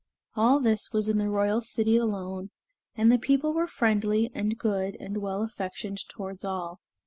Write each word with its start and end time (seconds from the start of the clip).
All 0.35 0.59
this 0.59 0.91
was 0.91 1.09
in 1.09 1.19
the 1.19 1.29
royal 1.29 1.61
city 1.61 1.95
alone, 1.95 2.49
and 2.95 3.11
the 3.11 3.19
people 3.19 3.53
were 3.53 3.67
friendly 3.67 4.31
and 4.33 4.57
good 4.57 4.97
and 4.99 5.17
well 5.17 5.43
affectioned 5.43 5.99
towards 6.09 6.43
all. 6.43 6.79